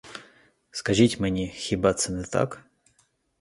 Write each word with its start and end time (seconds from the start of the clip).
Скажіть 0.71 1.19
мені, 1.19 1.47
хіба 1.47 1.93
це 1.93 2.11
не 2.11 2.23
так? 2.23 2.63